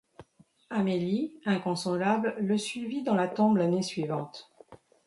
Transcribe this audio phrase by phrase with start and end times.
[0.71, 4.51] Amélie inconsolable le suivit dans la tombe l'année suivante.